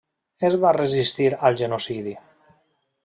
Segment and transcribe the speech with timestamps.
[0.47, 2.17] Es va resistir al genocidi.